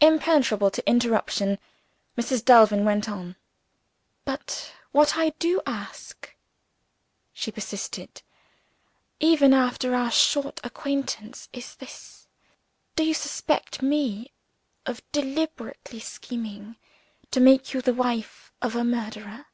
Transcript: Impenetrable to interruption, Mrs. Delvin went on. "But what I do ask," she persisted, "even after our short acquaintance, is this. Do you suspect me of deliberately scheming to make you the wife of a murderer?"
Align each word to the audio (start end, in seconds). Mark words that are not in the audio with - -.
Impenetrable 0.00 0.72
to 0.72 0.84
interruption, 0.90 1.56
Mrs. 2.16 2.44
Delvin 2.44 2.84
went 2.84 3.08
on. 3.08 3.36
"But 4.24 4.72
what 4.90 5.16
I 5.16 5.28
do 5.38 5.60
ask," 5.66 6.34
she 7.32 7.52
persisted, 7.52 8.22
"even 9.20 9.54
after 9.54 9.94
our 9.94 10.10
short 10.10 10.58
acquaintance, 10.64 11.48
is 11.52 11.76
this. 11.76 12.26
Do 12.96 13.04
you 13.04 13.14
suspect 13.14 13.80
me 13.80 14.32
of 14.84 15.00
deliberately 15.12 16.00
scheming 16.00 16.74
to 17.30 17.38
make 17.38 17.72
you 17.72 17.80
the 17.80 17.94
wife 17.94 18.50
of 18.60 18.74
a 18.74 18.82
murderer?" 18.82 19.46